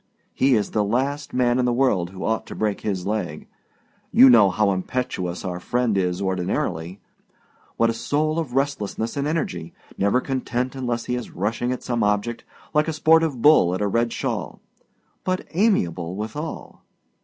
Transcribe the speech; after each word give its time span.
He 0.33 0.55
is 0.55 0.71
the 0.71 0.83
last 0.83 1.31
man 1.31 1.59
in 1.59 1.65
the 1.65 1.71
world 1.71 2.09
who 2.09 2.25
ought 2.25 2.47
to 2.47 2.55
break 2.55 2.81
his 2.81 3.05
leg. 3.05 3.47
You 4.11 4.31
know 4.31 4.49
how 4.49 4.71
impetuous 4.71 5.45
our 5.45 5.59
friend 5.59 5.95
is 5.95 6.23
ordinarily, 6.23 6.99
what 7.77 7.91
a 7.91 7.93
soul 7.93 8.39
of 8.39 8.55
restlessness 8.55 9.15
and 9.15 9.27
energy, 9.27 9.75
never 9.99 10.19
content 10.19 10.73
unless 10.73 11.05
he 11.05 11.13
is 11.13 11.29
rushing 11.29 11.71
at 11.71 11.83
some 11.83 12.01
object, 12.01 12.43
like 12.73 12.87
a 12.87 12.93
sportive 12.93 13.43
bull 13.43 13.75
at 13.75 13.79
a 13.81 13.87
red 13.87 14.11
shawl; 14.11 14.59
but 15.23 15.45
amiable 15.53 16.15
withal. 16.15 16.81